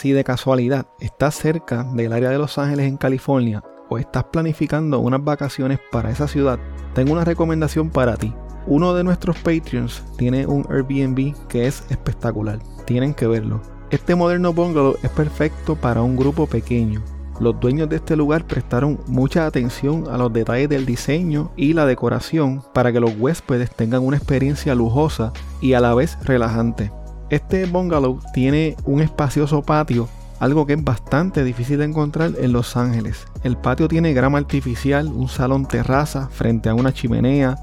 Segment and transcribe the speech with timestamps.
[0.00, 4.98] Si de casualidad estás cerca del área de Los Ángeles en California o estás planificando
[4.98, 6.58] unas vacaciones para esa ciudad,
[6.94, 8.32] tengo una recomendación para ti.
[8.66, 12.60] Uno de nuestros Patreons tiene un Airbnb que es espectacular.
[12.86, 13.60] Tienen que verlo.
[13.90, 17.02] Este moderno bungalow es perfecto para un grupo pequeño.
[17.38, 21.84] Los dueños de este lugar prestaron mucha atención a los detalles del diseño y la
[21.84, 26.90] decoración para que los huéspedes tengan una experiencia lujosa y a la vez relajante.
[27.30, 30.08] Este bungalow tiene un espacioso patio,
[30.40, 33.24] algo que es bastante difícil de encontrar en Los Ángeles.
[33.44, 37.54] El patio tiene grama artificial, un salón terraza frente a una chimenea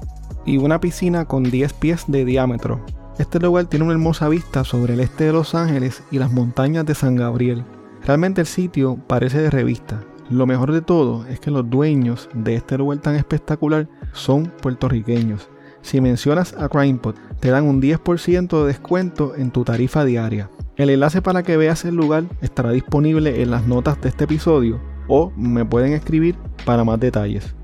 [0.46, 2.80] y una piscina con 10 pies de diámetro.
[3.18, 6.86] Este lugar tiene una hermosa vista sobre el este de Los Ángeles y las montañas
[6.86, 7.62] de San Gabriel.
[8.06, 10.00] Realmente el sitio parece de revista.
[10.30, 15.50] Lo mejor de todo es que los dueños de este lugar tan espectacular son puertorriqueños.
[15.82, 20.50] Si mencionas a CrimePod, te dan un 10% de descuento en tu tarifa diaria.
[20.76, 24.80] El enlace para que veas el lugar estará disponible en las notas de este episodio
[25.08, 27.54] o me pueden escribir para más detalles.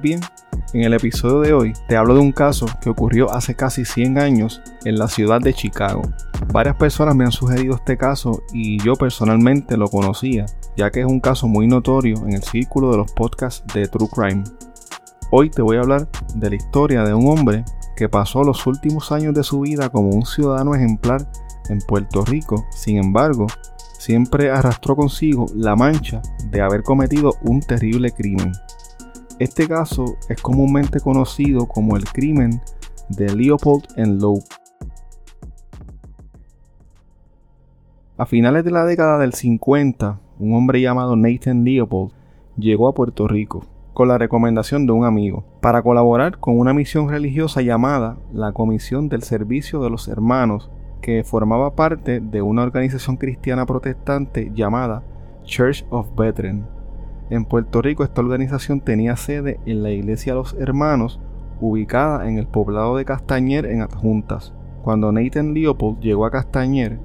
[0.00, 0.20] Bien.
[0.72, 4.18] En el episodio de hoy te hablo de un caso que ocurrió hace casi 100
[4.18, 6.02] años en la ciudad de Chicago.
[6.52, 11.06] Varias personas me han sugerido este caso y yo personalmente lo conocía, ya que es
[11.06, 14.44] un caso muy notorio en el círculo de los podcasts de True Crime.
[15.30, 17.64] Hoy te voy a hablar de la historia de un hombre
[17.96, 21.28] que pasó los últimos años de su vida como un ciudadano ejemplar
[21.68, 23.46] en Puerto Rico, sin embargo,
[23.98, 28.52] siempre arrastró consigo la mancha de haber cometido un terrible crimen.
[29.38, 32.60] Este caso es comúnmente conocido como el crimen
[33.08, 34.42] de Leopold and Lowe.
[38.18, 42.12] A finales de la década del 50, un hombre llamado Nathan Leopold
[42.56, 47.08] llegó a Puerto Rico con la recomendación de un amigo para colaborar con una misión
[47.08, 50.70] religiosa llamada la Comisión del Servicio de los Hermanos,
[51.00, 55.02] que formaba parte de una organización cristiana protestante llamada
[55.44, 56.64] Church of Brethren.
[57.30, 61.20] En Puerto Rico esta organización tenía sede en la Iglesia Los Hermanos,
[61.60, 64.52] ubicada en el poblado de Castañer en Adjuntas.
[64.82, 66.98] Cuando Nathan Leopold llegó a Castañer,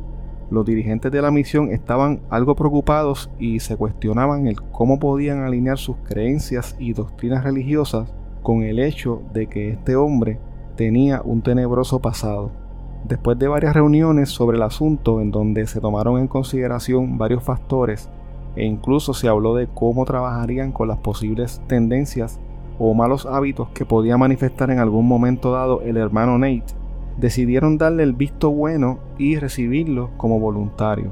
[0.50, 5.78] los dirigentes de la misión estaban algo preocupados y se cuestionaban el cómo podían alinear
[5.78, 10.40] sus creencias y doctrinas religiosas con el hecho de que este hombre
[10.78, 12.52] tenía un tenebroso pasado.
[13.04, 18.10] Después de varias reuniones sobre el asunto en donde se tomaron en consideración varios factores,
[18.58, 22.40] e incluso se habló de cómo trabajarían con las posibles tendencias
[22.80, 26.74] o malos hábitos que podía manifestar en algún momento dado el hermano Nate,
[27.18, 31.12] decidieron darle el visto bueno y recibirlo como voluntario.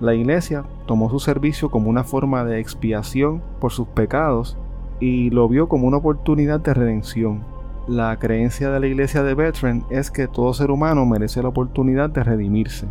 [0.00, 4.56] La iglesia tomó su servicio como una forma de expiación por sus pecados
[5.00, 7.44] y lo vio como una oportunidad de redención.
[7.86, 12.10] La creencia de la iglesia de Veteran es que todo ser humano merece la oportunidad
[12.10, 12.86] de redimirse.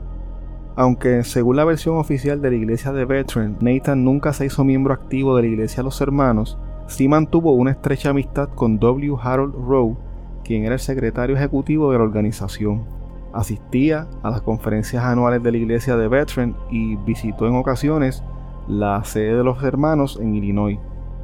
[0.75, 4.93] Aunque según la versión oficial de la iglesia de Veteran, Nathan nunca se hizo miembro
[4.93, 6.57] activo de la iglesia de los hermanos,
[6.87, 9.15] sí mantuvo una estrecha amistad con W.
[9.21, 9.95] Harold Rowe,
[10.43, 12.85] quien era el secretario ejecutivo de la organización.
[13.33, 18.23] Asistía a las conferencias anuales de la iglesia de Veteran y visitó en ocasiones
[18.67, 20.79] la sede de los hermanos en Illinois.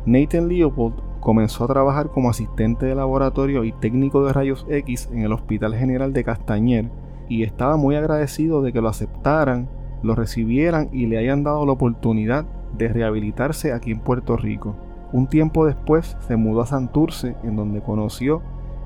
[0.05, 5.21] Nathan Leopold comenzó a trabajar como asistente de laboratorio y técnico de rayos X en
[5.21, 6.89] el Hospital General de Castañer
[7.29, 9.69] y estaba muy agradecido de que lo aceptaran,
[10.01, 12.45] lo recibieran y le hayan dado la oportunidad
[12.77, 14.75] de rehabilitarse aquí en Puerto Rico.
[15.11, 18.41] Un tiempo después se mudó a Santurce, en donde conoció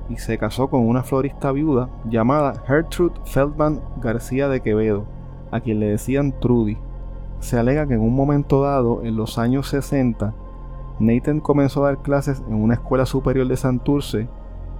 [0.08, 5.06] y se casó con una florista viuda llamada Gertrude Feldman García de Quevedo,
[5.50, 6.76] a quien le decían Trudy.
[7.40, 10.34] Se alega que en un momento dado, en los años 60,
[10.98, 14.28] Nathan comenzó a dar clases en una escuela superior de Santurce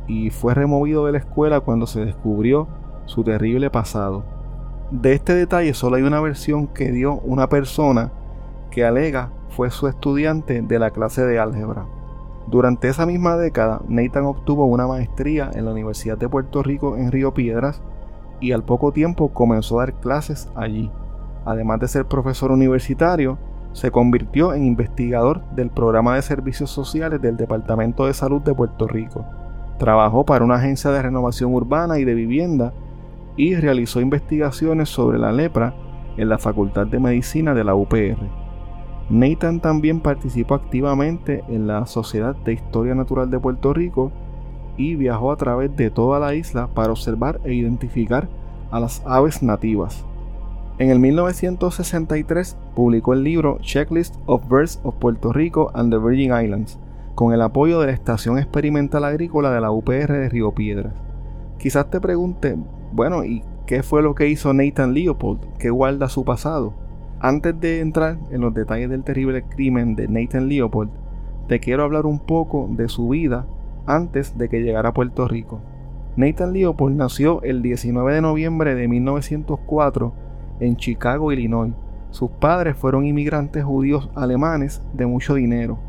[0.06, 2.68] y fue removido de la escuela cuando se descubrió
[3.06, 4.24] su terrible pasado.
[4.90, 8.12] De este detalle solo hay una versión que dio una persona
[8.70, 11.86] que alega fue su estudiante de la clase de álgebra.
[12.46, 17.10] Durante esa misma década, Nathan obtuvo una maestría en la Universidad de Puerto Rico en
[17.10, 17.80] Río Piedras
[18.40, 20.90] y al poco tiempo comenzó a dar clases allí.
[21.46, 23.38] Además de ser profesor universitario,
[23.72, 28.86] se convirtió en investigador del programa de servicios sociales del Departamento de Salud de Puerto
[28.86, 29.24] Rico.
[29.78, 32.72] Trabajó para una agencia de renovación urbana y de vivienda
[33.36, 35.74] y realizó investigaciones sobre la lepra
[36.16, 38.18] en la Facultad de Medicina de la UPR.
[39.10, 44.12] Nathan también participó activamente en la Sociedad de Historia Natural de Puerto Rico
[44.76, 48.28] y viajó a través de toda la isla para observar e identificar
[48.70, 50.04] a las aves nativas.
[50.78, 56.32] En el 1963 publicó el libro Checklist of Birds of Puerto Rico and the Virgin
[56.36, 56.78] Islands,
[57.14, 60.92] con el apoyo de la Estación Experimental Agrícola de la UPR de Río Piedras.
[61.58, 62.56] Quizás te pregunte,
[62.94, 66.74] bueno, ¿y qué fue lo que hizo Nathan Leopold que guarda su pasado?
[67.18, 70.90] Antes de entrar en los detalles del terrible crimen de Nathan Leopold,
[71.48, 73.46] te quiero hablar un poco de su vida
[73.84, 75.60] antes de que llegara a Puerto Rico.
[76.16, 80.12] Nathan Leopold nació el 19 de noviembre de 1904
[80.60, 81.72] en Chicago, Illinois.
[82.10, 85.80] Sus padres fueron inmigrantes judíos alemanes de mucho dinero.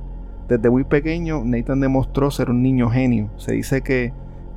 [0.47, 3.29] Desde muy pequeño, Nathan demostró ser un niño genio.
[3.37, 4.11] Se dice que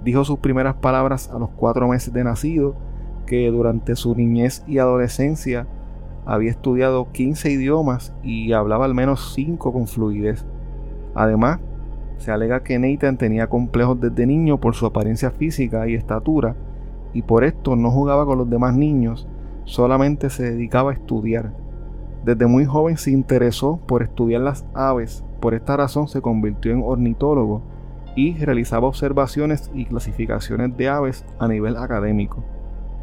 [0.05, 2.75] dijo sus primeras palabras a los cuatro meses de nacido,
[3.27, 5.67] que durante su niñez y adolescencia
[6.25, 10.45] había estudiado 15 idiomas y hablaba al menos 5 con fluidez.
[11.15, 11.61] Además,
[12.19, 16.57] se alega que Nathan tenía complejos desde niño por su apariencia física y estatura,
[17.13, 19.27] y por esto no jugaba con los demás niños,
[19.65, 21.53] solamente se dedicaba a estudiar.
[22.25, 26.83] Desde muy joven se interesó por estudiar las aves, por esta razón se convirtió en
[26.85, 27.63] ornitólogo
[28.19, 32.43] y realizaba observaciones y clasificaciones de aves a nivel académico.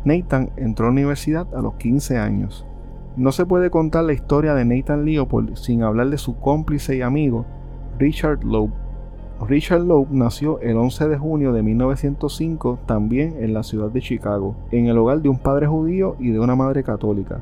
[0.03, 2.65] Nathan entró a la universidad a los 15 años.
[3.15, 7.01] No se puede contar la historia de Nathan Leopold sin hablar de su cómplice y
[7.01, 7.45] amigo,
[7.97, 8.71] Richard Loeb.
[9.47, 14.57] Richard Loeb nació el 11 de junio de 1905 también en la ciudad de Chicago,
[14.71, 17.39] en el hogar de un padre judío y de una madre católica.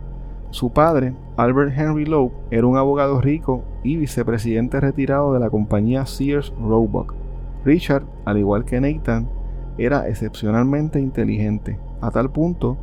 [0.52, 6.06] Su padre, Albert Henry Loeb, era un abogado rico y vicepresidente retirado de la compañía
[6.06, 7.23] Sears Roebuck.
[7.65, 9.30] Richard, al igual que Nathan,
[9.77, 12.77] era excepcionalmente inteligente, a tal punto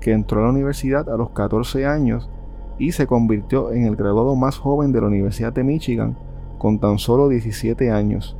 [0.00, 2.30] que entró a la universidad a los 14 años
[2.78, 6.16] y se convirtió en el graduado más joven de la Universidad de Michigan
[6.58, 8.36] con tan solo 17 años.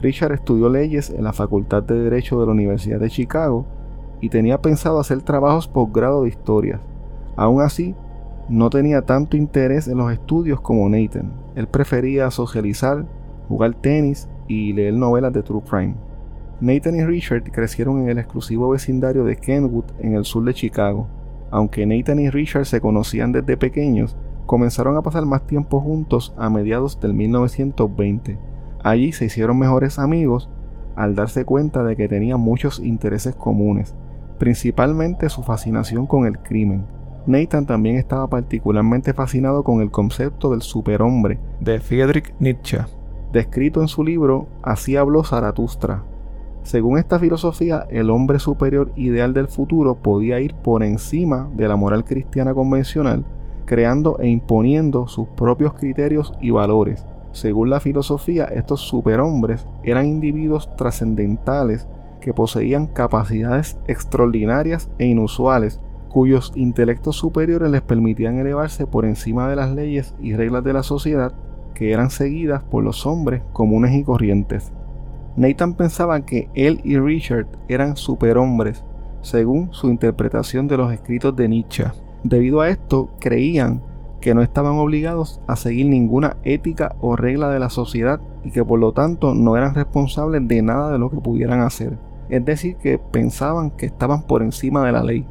[0.00, 3.66] Richard estudió leyes en la Facultad de Derecho de la Universidad de Chicago
[4.20, 6.80] y tenía pensado hacer trabajos posgrado de historia.
[7.36, 7.94] Aún así,
[8.48, 11.32] no tenía tanto interés en los estudios como Nathan.
[11.54, 13.04] Él prefería socializar,
[13.48, 15.94] jugar tenis y leer novelas de true crime.
[16.60, 21.06] Nathan y Richard crecieron en el exclusivo vecindario de Kenwood en el sur de Chicago.
[21.50, 24.16] Aunque Nathan y Richard se conocían desde pequeños,
[24.46, 28.48] comenzaron a pasar más tiempo juntos a mediados del 1920
[28.82, 30.48] Allí se hicieron mejores amigos
[30.96, 33.94] al darse cuenta de que tenían muchos intereses comunes,
[34.38, 36.86] principalmente su fascinación con el crimen.
[37.26, 42.78] Nathan también estaba particularmente fascinado con el concepto del superhombre de Friedrich Nietzsche,
[43.32, 46.04] descrito en su libro Así habló Zaratustra.
[46.62, 51.76] Según esta filosofía, el hombre superior ideal del futuro podía ir por encima de la
[51.76, 53.24] moral cristiana convencional,
[53.64, 60.74] creando e imponiendo sus propios criterios y valores, según la filosofía, estos superhombres eran individuos
[60.76, 61.86] trascendentales
[62.20, 69.56] que poseían capacidades extraordinarias e inusuales, cuyos intelectos superiores les permitían elevarse por encima de
[69.56, 71.32] las leyes y reglas de la sociedad
[71.78, 74.72] que eran seguidas por los hombres comunes y corrientes.
[75.36, 78.84] Nathan pensaba que él y Richard eran superhombres,
[79.22, 81.84] según su interpretación de los escritos de Nietzsche.
[82.24, 83.80] Debido a esto, creían
[84.20, 88.64] que no estaban obligados a seguir ninguna ética o regla de la sociedad y que
[88.64, 91.96] por lo tanto no eran responsables de nada de lo que pudieran hacer.
[92.28, 95.24] Es decir, que pensaban que estaban por encima de la ley.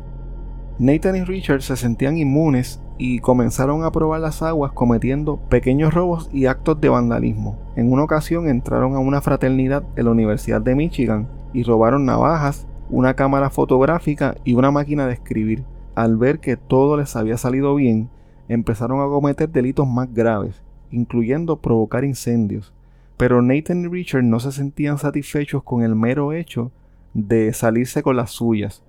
[0.79, 6.29] Nathan y Richard se sentían inmunes y comenzaron a probar las aguas cometiendo pequeños robos
[6.33, 7.59] y actos de vandalismo.
[7.75, 12.67] En una ocasión entraron a una fraternidad en la Universidad de Michigan y robaron navajas,
[12.89, 15.63] una cámara fotográfica y una máquina de escribir.
[15.95, 18.09] Al ver que todo les había salido bien,
[18.47, 20.61] empezaron a cometer delitos más graves,
[20.91, 22.73] incluyendo provocar incendios.
[23.17, 26.71] Pero Nathan y Richard no se sentían satisfechos con el mero hecho
[27.13, 28.83] de salirse con las suyas.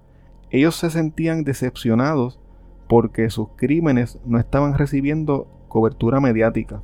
[0.51, 2.39] Ellos se sentían decepcionados
[2.89, 6.83] porque sus crímenes no estaban recibiendo cobertura mediática.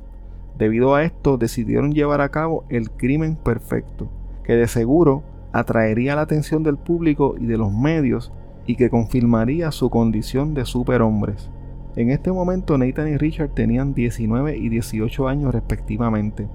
[0.57, 4.07] Debido a esto decidieron llevar a cabo el crimen perfecto,
[4.43, 8.31] que de seguro atraería la atención del público y de los medios
[8.67, 11.49] y que confirmaría su condición de superhombres.
[11.95, 16.47] En este momento Nathan y Richard tenían 19 y 18 años respectivamente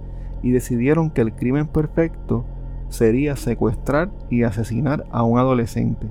[0.42, 2.44] y decidieron que el crimen perfecto
[2.88, 6.08] sería secuestrar y asesinar a un adolescente.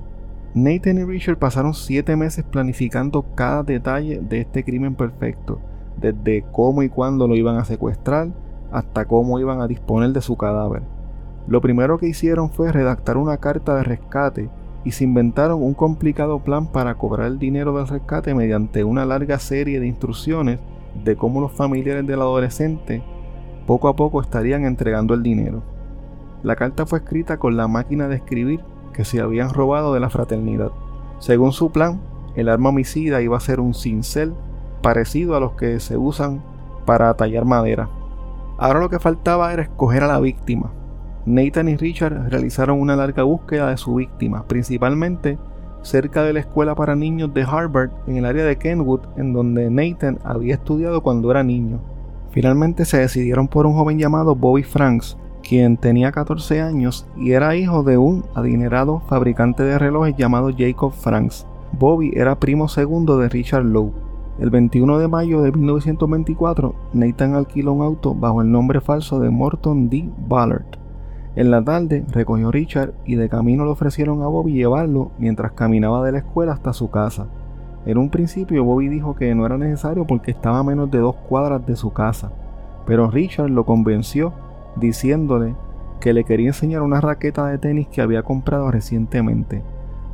[0.54, 5.60] Nathan y Richard pasaron 7 meses planificando cada detalle de este crimen perfecto,
[5.96, 8.30] desde cómo y cuándo lo iban a secuestrar
[8.72, 10.82] hasta cómo iban a disponer de su cadáver.
[11.46, 14.50] Lo primero que hicieron fue redactar una carta de rescate
[14.84, 19.38] y se inventaron un complicado plan para cobrar el dinero del rescate mediante una larga
[19.38, 20.58] serie de instrucciones
[21.04, 23.04] de cómo los familiares del adolescente
[23.68, 25.62] poco a poco estarían entregando el dinero.
[26.42, 28.60] La carta fue escrita con la máquina de escribir
[29.00, 30.72] que se habían robado de la fraternidad.
[31.20, 32.02] Según su plan,
[32.34, 34.34] el arma homicida iba a ser un cincel
[34.82, 36.42] parecido a los que se usan
[36.84, 37.88] para tallar madera.
[38.58, 40.70] Ahora lo que faltaba era escoger a la víctima.
[41.24, 45.38] Nathan y Richard realizaron una larga búsqueda de su víctima, principalmente
[45.80, 49.70] cerca de la escuela para niños de Harvard en el área de Kenwood, en donde
[49.70, 51.80] Nathan había estudiado cuando era niño.
[52.32, 57.56] Finalmente se decidieron por un joven llamado Bobby Franks, quien tenía 14 años y era
[57.56, 61.46] hijo de un adinerado fabricante de relojes llamado Jacob Franks.
[61.72, 63.92] Bobby era primo segundo de Richard Lowe.
[64.38, 69.30] El 21 de mayo de 1924, Nathan alquiló un auto bajo el nombre falso de
[69.30, 70.08] Morton D.
[70.28, 70.64] Ballard.
[71.36, 75.52] En la tarde recogió a Richard y de camino le ofrecieron a Bobby llevarlo mientras
[75.52, 77.26] caminaba de la escuela hasta su casa.
[77.86, 81.16] En un principio Bobby dijo que no era necesario porque estaba a menos de dos
[81.28, 82.32] cuadras de su casa,
[82.84, 84.32] pero Richard lo convenció
[84.76, 85.54] diciéndole
[86.00, 89.62] que le quería enseñar una raqueta de tenis que había comprado recientemente.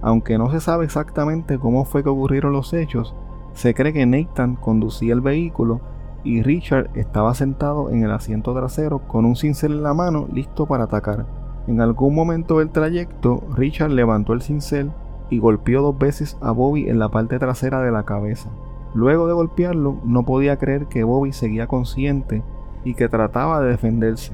[0.02, 3.14] Aunque no se sabe exactamente cómo fue que ocurrieron los hechos,
[3.54, 5.80] se cree que Nathan conducía el vehículo
[6.24, 10.66] y Richard estaba sentado en el asiento trasero con un cincel en la mano listo
[10.66, 11.26] para atacar.
[11.66, 14.92] En algún momento del trayecto, Richard levantó el cincel
[15.30, 18.50] y golpeó dos veces a Bobby en la parte trasera de la cabeza.
[18.94, 22.42] Luego de golpearlo, no podía creer que Bobby seguía consciente
[22.84, 24.32] y que trataba de defenderse.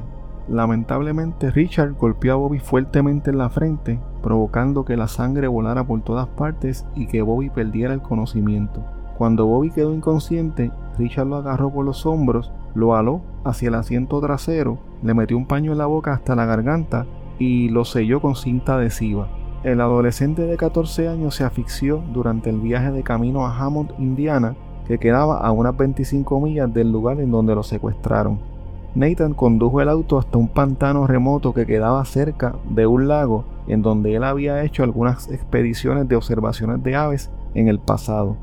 [0.49, 6.03] Lamentablemente, Richard golpeó a Bobby fuertemente en la frente, provocando que la sangre volara por
[6.03, 8.83] todas partes y que Bobby perdiera el conocimiento.
[9.17, 14.21] Cuando Bobby quedó inconsciente, Richard lo agarró por los hombros, lo aló hacia el asiento
[14.21, 17.07] trasero, le metió un paño en la boca hasta la garganta
[17.39, 19.29] y lo selló con cinta adhesiva.
[19.63, 24.57] El adolescente de 14 años se asfixió durante el viaje de camino a Hammond, Indiana,
[24.89, 28.52] que quedaba a unas 25 millas del lugar en donde lo secuestraron.
[28.95, 33.81] Nathan condujo el auto hasta un pantano remoto que quedaba cerca de un lago en
[33.81, 38.37] donde él había hecho algunas expediciones de observaciones de aves en el pasado.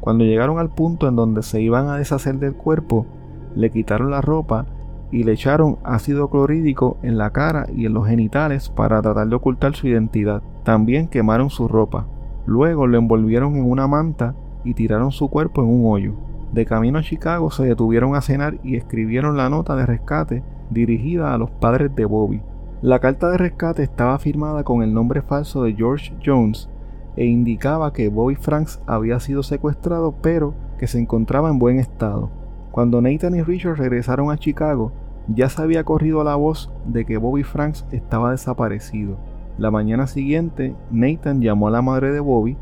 [0.00, 3.06] Cuando llegaron al punto en donde se iban a deshacer del cuerpo,
[3.54, 4.66] le quitaron la ropa
[5.10, 9.36] y le echaron ácido clorhídrico en la cara y en los genitales para tratar de
[9.36, 10.42] ocultar su identidad.
[10.62, 12.06] También quemaron su ropa.
[12.44, 16.25] Luego lo envolvieron en una manta y tiraron su cuerpo en un hoyo.
[16.56, 21.34] De camino a Chicago se detuvieron a cenar y escribieron la nota de rescate dirigida
[21.34, 22.40] a los padres de Bobby.
[22.80, 26.70] La carta de rescate estaba firmada con el nombre falso de George Jones
[27.14, 32.30] e indicaba que Bobby Franks había sido secuestrado pero que se encontraba en buen estado.
[32.70, 34.92] Cuando Nathan y Richard regresaron a Chicago,
[35.28, 39.18] ya se había corrido la voz de que Bobby Franks estaba desaparecido.
[39.58, 42.56] La mañana siguiente, Nathan llamó a la madre de Bobby,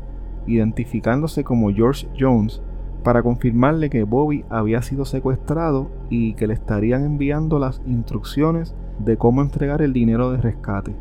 [0.47, 2.61] identificándose como George Jones,
[3.05, 9.15] para confirmarle que Bobby había sido secuestrado y que le estarían enviando las instrucciones de
[9.15, 10.95] cómo entregar el dinero de rescate.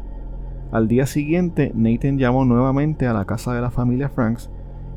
[0.71, 4.51] Al día siguiente, Nathan llamó nuevamente a la casa de la familia Franks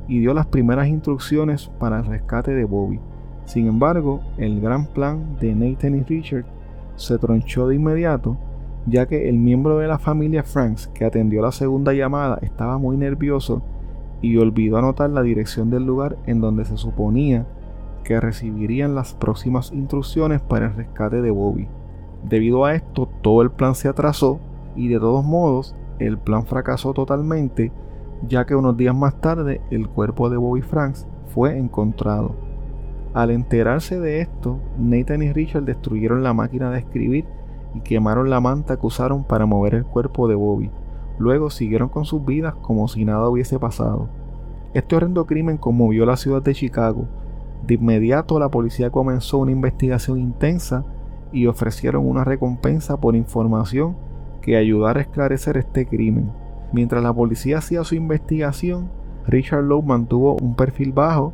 [0.09, 2.99] y dio las primeras instrucciones para el rescate de Bobby.
[3.45, 6.45] Sin embargo, el gran plan de Nathan y Richard
[6.97, 8.35] se tronchó de inmediato,
[8.85, 12.97] ya que el miembro de la familia Franks que atendió la segunda llamada estaba muy
[12.97, 13.61] nervioso
[14.21, 17.45] y olvidó anotar la dirección del lugar en donde se suponía
[18.03, 21.67] que recibirían las próximas instrucciones para el rescate de Bobby.
[22.23, 24.39] Debido a esto, todo el plan se atrasó
[24.75, 27.71] y de todos modos, el plan fracasó totalmente,
[28.27, 32.35] ya que unos días más tarde el cuerpo de Bobby Franks fue encontrado.
[33.13, 37.25] Al enterarse de esto, Nathan y Richard destruyeron la máquina de escribir
[37.73, 40.71] y quemaron la manta que usaron para mover el cuerpo de Bobby.
[41.17, 44.09] Luego siguieron con sus vidas como si nada hubiese pasado.
[44.73, 47.07] Este horrendo crimen conmovió la ciudad de Chicago.
[47.65, 50.85] De inmediato la policía comenzó una investigación intensa
[51.31, 53.95] y ofrecieron una recompensa por información
[54.41, 56.31] que ayudara a esclarecer este crimen.
[56.71, 58.89] Mientras la policía hacía su investigación,
[59.25, 61.33] Richard Lowe mantuvo un perfil bajo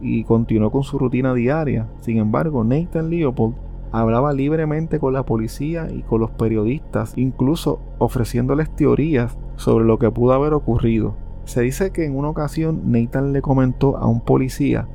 [0.00, 1.88] y continuó con su rutina diaria.
[2.00, 3.54] Sin embargo, Nathan Leopold
[3.92, 10.10] hablaba libremente con la policía y con los periodistas, incluso ofreciéndoles teorías sobre lo que
[10.10, 11.14] pudo haber ocurrido.
[11.44, 14.88] Se dice que en una ocasión Nathan le comentó a un policía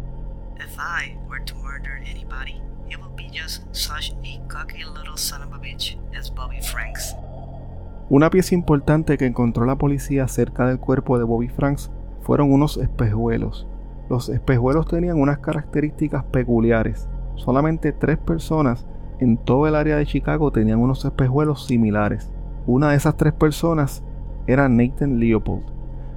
[8.09, 12.77] Una pieza importante que encontró la policía cerca del cuerpo de Bobby Franks fueron unos
[12.77, 13.67] espejuelos.
[14.09, 17.09] Los espejuelos tenían unas características peculiares.
[17.37, 18.85] Solamente tres personas
[19.19, 22.31] en todo el área de Chicago tenían unos espejuelos similares.
[22.65, 24.03] Una de esas tres personas
[24.47, 25.63] era Nathan Leopold.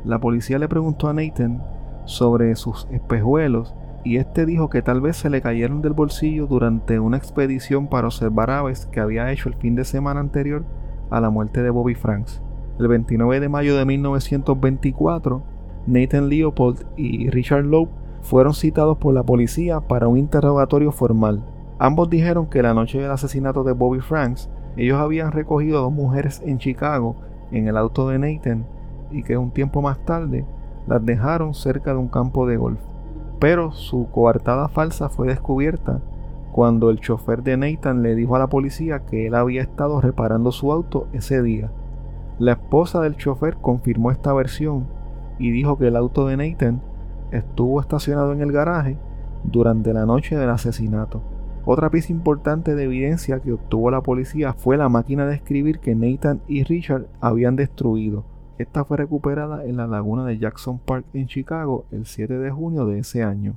[0.04, 1.62] La policía le preguntó a Nathan
[2.04, 6.98] sobre sus espejuelos y este dijo que tal vez se le cayeron del bolsillo durante
[6.98, 10.64] una expedición para observar aves que había hecho el fin de semana anterior
[11.10, 12.42] a la muerte de Bobby Franks.
[12.78, 15.42] El 29 de mayo de 1924,
[15.86, 17.90] Nathan Leopold y Richard Lowe
[18.22, 21.42] fueron citados por la policía para un interrogatorio formal.
[21.78, 25.92] Ambos dijeron que la noche del asesinato de Bobby Franks, ellos habían recogido a dos
[25.92, 27.16] mujeres en Chicago
[27.50, 28.66] en el auto de Nathan
[29.10, 30.44] y que un tiempo más tarde
[30.86, 32.80] las dejaron cerca de un campo de golf.
[33.38, 36.00] Pero su coartada falsa fue descubierta
[36.52, 40.52] cuando el chofer de Nathan le dijo a la policía que él había estado reparando
[40.52, 41.70] su auto ese día.
[42.38, 44.86] La esposa del chofer confirmó esta versión
[45.38, 46.82] y dijo que el auto de Nathan
[47.32, 48.96] estuvo estacionado en el garaje
[49.44, 51.22] durante la noche del asesinato.
[51.64, 55.94] Otra pieza importante de evidencia que obtuvo la policía fue la máquina de escribir que
[55.94, 58.24] Nathan y Richard habían destruido.
[58.58, 62.86] Esta fue recuperada en la laguna de Jackson Park en Chicago el 7 de junio
[62.86, 63.54] de ese año.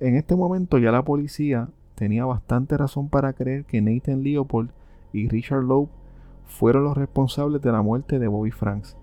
[0.00, 4.70] En este momento ya la policía tenía bastante razón para creer que Nathan Leopold
[5.12, 5.88] y Richard Lowe
[6.46, 8.96] fueron los responsables de la muerte de Bobby Franks.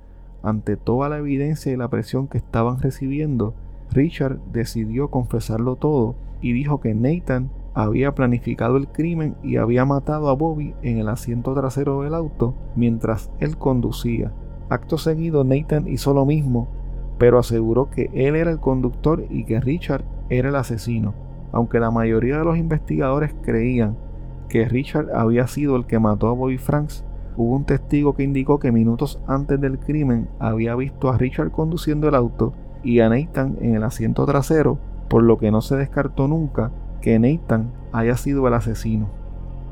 [0.44, 3.54] Ante toda la evidencia y la presión que estaban recibiendo,
[3.92, 10.30] Richard decidió confesarlo todo y dijo que Nathan había planificado el crimen y había matado
[10.30, 14.32] a Bobby en el asiento trasero del auto mientras él conducía.
[14.70, 16.68] Acto seguido Nathan hizo lo mismo,
[17.18, 21.14] pero aseguró que él era el conductor y que Richard era el asesino.
[21.52, 23.98] Aunque la mayoría de los investigadores creían
[24.48, 27.04] que Richard había sido el que mató a Bobby Franks,
[27.38, 32.08] hubo un testigo que indicó que minutos antes del crimen había visto a Richard conduciendo
[32.08, 36.28] el auto y a Nathan en el asiento trasero, por lo que no se descartó
[36.28, 39.10] nunca que Nathan haya sido el asesino.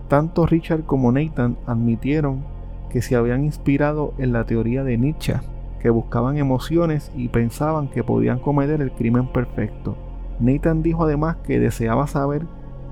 [0.07, 2.43] Tanto Richard como Nathan admitieron
[2.89, 5.35] que se habían inspirado en la teoría de Nietzsche,
[5.79, 9.97] que buscaban emociones y pensaban que podían cometer el crimen perfecto.
[10.39, 12.45] Nathan dijo además que deseaba saber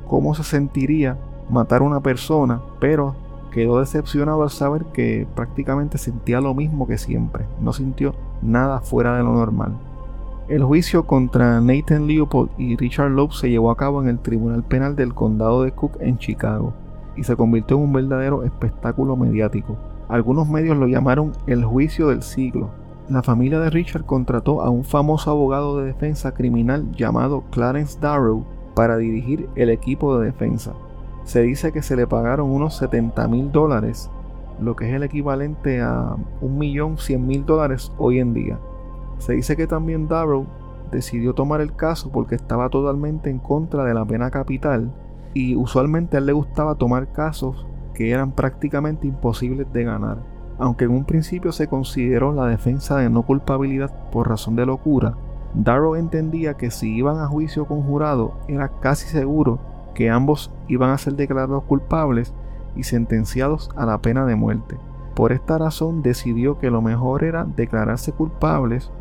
[0.08, 1.18] cómo se sentiría
[1.50, 3.16] matar a una persona, pero
[3.52, 9.16] quedó decepcionado al saber que prácticamente sentía lo mismo que siempre, no sintió nada fuera
[9.16, 9.78] de lo normal.
[10.48, 14.64] El juicio contra Nathan Leopold y Richard Loeb se llevó a cabo en el Tribunal
[14.64, 16.74] Penal del Condado de Cook en Chicago
[17.16, 19.76] y se convirtió en un verdadero espectáculo mediático.
[20.08, 22.70] Algunos medios lo llamaron el juicio del siglo,
[23.08, 28.44] la familia de Richard contrató a un famoso abogado de defensa criminal llamado Clarence Darrow
[28.74, 30.74] para dirigir el equipo de defensa.
[31.24, 34.10] Se dice que se le pagaron unos 70 mil dólares,
[34.60, 38.58] lo que es el equivalente a un millón cien mil dólares hoy en día.
[39.18, 40.46] Se dice que también Darrow
[40.92, 44.92] decidió tomar el caso porque estaba totalmente en contra de la pena capital
[45.34, 50.18] y usualmente a él le gustaba tomar casos que eran prácticamente imposibles de ganar.
[50.58, 55.16] Aunque en un principio se consideró la defensa de no culpabilidad por razón de locura,
[55.54, 59.60] Darrow entendía que si iban a juicio con jurado era casi seguro
[59.94, 62.34] que ambos iban a ser declarados culpables
[62.76, 64.78] y sentenciados a la pena de muerte.
[65.16, 68.92] Por esta razón decidió que lo mejor era declararse culpables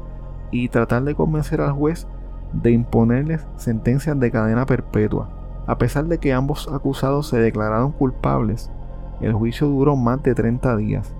[0.54, 2.06] y tratar de convencer al juez
[2.52, 5.28] de imponerles sentencias de cadena perpetua.
[5.66, 8.70] A pesar de que ambos acusados se declararon culpables,
[9.20, 11.14] el juicio duró más de 30 días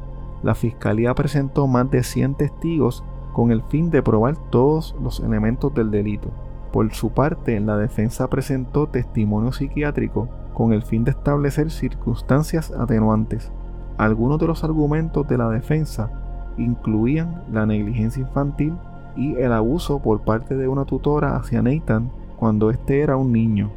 [0.45, 5.73] la fiscalía presentó más de 100 testigos con el fin de probar todos los elementos
[5.73, 6.29] del delito.
[6.71, 13.51] Por su parte, la defensa presentó testimonio psiquiátrico con el fin de establecer circunstancias atenuantes.
[13.97, 16.11] Algunos de los argumentos de la defensa
[16.59, 18.75] incluían la negligencia infantil
[19.17, 23.71] y el abuso por parte de una tutora hacia Nathan cuando éste era un niño.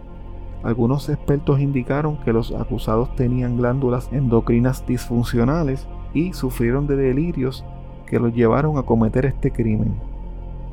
[0.64, 7.64] Algunos expertos indicaron que los acusados tenían glándulas endocrinas disfuncionales y sufrieron de delirios
[8.06, 9.96] que los llevaron a cometer este crimen.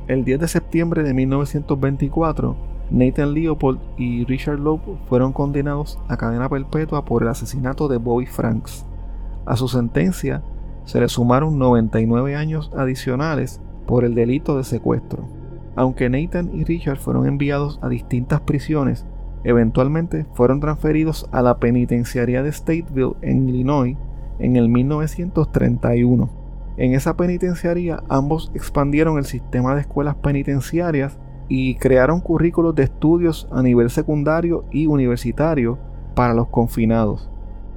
[0.07, 2.55] El 10 de septiembre de 1924,
[2.91, 8.25] Nathan Leopold y Richard Loeb fueron condenados a cadena perpetua por el asesinato de Bobby
[8.25, 8.85] Franks.
[9.45, 10.43] A su sentencia
[10.85, 15.25] se le sumaron 99 años adicionales por el delito de secuestro.
[15.75, 19.05] Aunque Nathan y Richard fueron enviados a distintas prisiones,
[19.45, 23.95] Eventualmente fueron transferidos a la penitenciaría de Stateville en Illinois
[24.39, 26.29] en el 1931.
[26.77, 33.47] En esa penitenciaría ambos expandieron el sistema de escuelas penitenciarias y crearon currículos de estudios
[33.51, 35.77] a nivel secundario y universitario
[36.15, 37.29] para los confinados.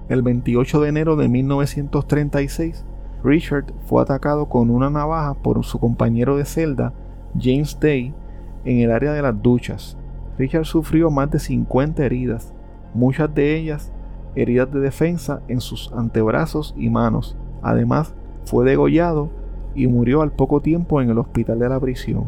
[0.08, 2.86] El 28 de enero de 1936,
[3.22, 6.92] Richard fue atacado con una navaja por su compañero de celda,
[7.38, 8.14] James Day,
[8.64, 9.96] en el área de las duchas.
[10.38, 12.52] Richard sufrió más de 50 heridas,
[12.94, 13.92] muchas de ellas
[14.34, 17.36] heridas de defensa en sus antebrazos y manos.
[17.62, 19.30] Además, fue degollado
[19.74, 22.26] y murió al poco tiempo en el hospital de la prisión.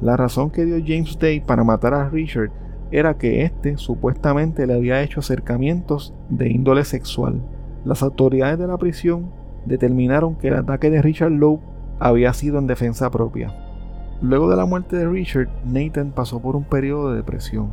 [0.00, 2.50] La razón que dio James Day para matar a Richard
[2.90, 7.40] era que éste supuestamente le había hecho acercamientos de índole sexual.
[7.84, 9.30] Las autoridades de la prisión
[9.66, 11.60] determinaron que el ataque de Richard Lowe
[11.98, 13.54] había sido en defensa propia.
[14.22, 17.70] Luego de la muerte de Richard, Nathan pasó por un periodo de depresión.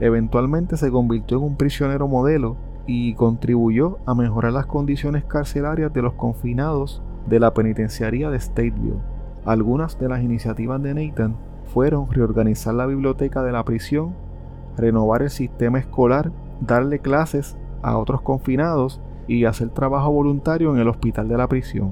[0.00, 2.56] Eventualmente se convirtió en un prisionero modelo
[2.86, 9.00] y contribuyó a mejorar las condiciones carcelarias de los confinados de la penitenciaría de Stateville.
[9.44, 11.36] Algunas de las iniciativas de Nathan
[11.72, 14.14] fueron reorganizar la biblioteca de la prisión,
[14.76, 16.30] renovar el sistema escolar,
[16.60, 21.90] darle clases a otros confinados y hacer trabajo voluntario en el hospital de la prisión.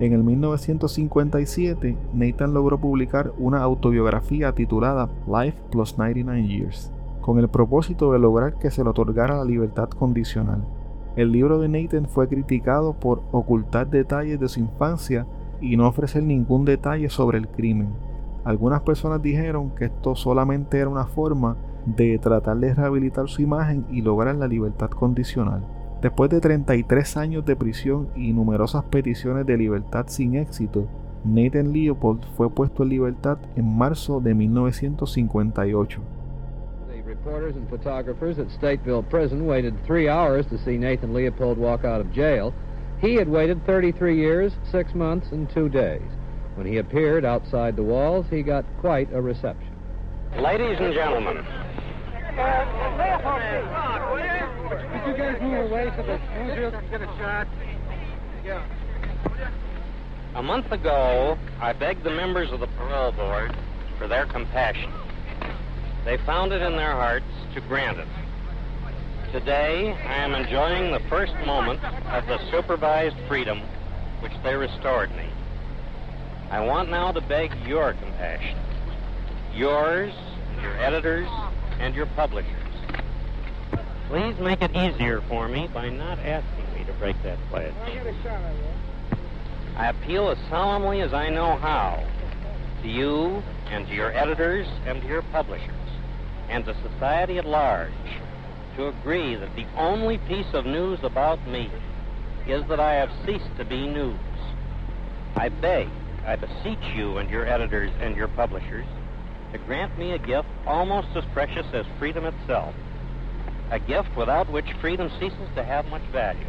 [0.00, 6.90] En el 1957, Nathan logró publicar una autobiografía titulada Life Plus 99 Years,
[7.20, 10.64] con el propósito de lograr que se le otorgara la libertad condicional.
[11.16, 15.26] El libro de Nathan fue criticado por ocultar detalles de su infancia
[15.60, 17.88] y no ofrecer ningún detalle sobre el crimen.
[18.44, 23.84] Algunas personas dijeron que esto solamente era una forma de tratar de rehabilitar su imagen
[23.90, 25.62] y lograr la libertad condicional.
[26.02, 30.86] Después de 33 años de prisión y numerosas peticiones de libertad sin éxito,
[31.24, 36.00] Nathan Leopold fue puesto en libertad en marzo de 1958.
[36.88, 41.84] The reporters and photographers at Stateville Prison waited three hours to see Nathan Leopold walk
[41.84, 42.54] out of jail.
[43.02, 46.00] He had waited 33 years, 6 months, and 2 days.
[46.56, 49.74] When he appeared outside the walls, he got quite a reception.
[50.40, 51.44] Ladies and gentlemen,
[54.92, 57.48] could you guys move away so the newsreel get a shot?
[58.44, 58.64] Yeah.
[60.34, 63.56] A month ago, I begged the members of the parole board
[63.98, 64.92] for their compassion.
[66.04, 68.08] They found it in their hearts to grant it.
[69.32, 73.60] Today, I am enjoying the first moment of the supervised freedom
[74.20, 75.28] which they restored me.
[76.50, 78.58] I want now to beg your compassion.
[79.54, 80.12] Yours,
[80.60, 81.28] your editors,
[81.80, 82.46] and your publishers.
[84.08, 87.74] Please make it easier for me by not asking me to break that pledge.
[89.76, 92.04] I appeal as solemnly as I know how
[92.82, 95.70] to you and to your editors and to your publishers
[96.48, 97.92] and to society at large
[98.76, 101.70] to agree that the only piece of news about me
[102.46, 104.18] is that I have ceased to be news.
[105.36, 105.88] I beg,
[106.26, 108.86] I beseech you and your editors and your publishers
[109.52, 112.74] to grant me a gift almost as precious as freedom itself,
[113.70, 116.46] a gift without which freedom ceases to have much value,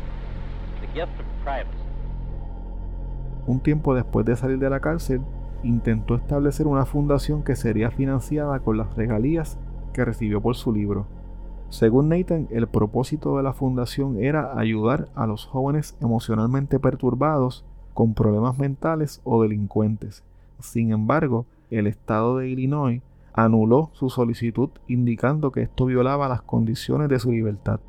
[0.82, 1.78] the gift of privacy.
[3.48, 5.22] Un tiempo después de salir de la cárcel,
[5.64, 9.58] intentó establecer una fundación que sería financiada con las regalías
[9.94, 11.08] que recibió por su libro.
[11.70, 18.14] Según Nathan, el propósito de la fundación era ayudar a los jóvenes emocionalmente perturbados con
[18.14, 20.24] problemas mentales o delincuentes.
[20.60, 23.02] Sin embargo, el estado de Illinois
[23.34, 27.80] anuló su solicitud indicando que esto violaba las condiciones de su libertad.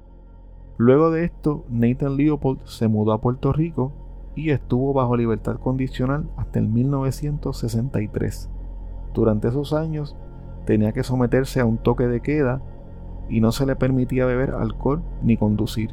[0.79, 3.92] Luego de esto, Nathan Leopold se mudó a Puerto Rico
[4.35, 8.51] y estuvo bajo libertad condicional hasta el 1963.
[9.12, 10.16] Durante esos años
[10.64, 12.62] tenía que someterse a un toque de queda
[13.29, 15.90] y no se le permitía beber alcohol ni conducir.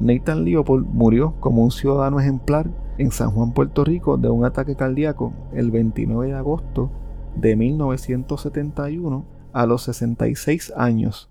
[0.00, 4.76] Nathan Leopold murió como un ciudadano ejemplar en San Juan, Puerto Rico, de un ataque
[4.76, 6.90] cardíaco el 29 de agosto
[7.36, 11.30] de 1971 a los 66 años.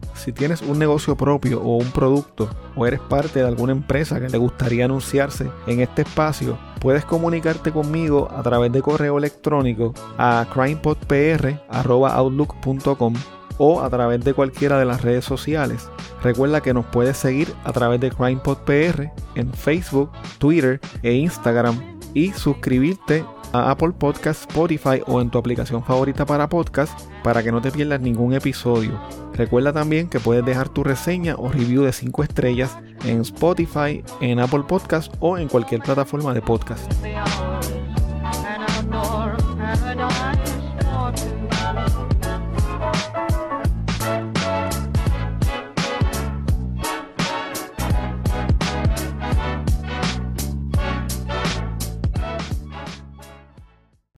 [0.13, 4.29] Si tienes un negocio propio o un producto o eres parte de alguna empresa que
[4.29, 10.45] le gustaría anunciarse en este espacio, puedes comunicarte conmigo a través de correo electrónico a
[10.53, 13.13] crimepodpr.outlook.com
[13.57, 15.89] o a través de cualquiera de las redes sociales.
[16.23, 22.31] Recuerda que nos puedes seguir a través de CrimePodPR en Facebook, Twitter e Instagram y
[22.31, 27.61] suscribirte a Apple Podcast, Spotify o en tu aplicación favorita para podcast para que no
[27.61, 28.99] te pierdas ningún episodio.
[29.33, 34.39] Recuerda también que puedes dejar tu reseña o review de 5 estrellas en Spotify, en
[34.39, 36.91] Apple Podcast o en cualquier plataforma de podcast.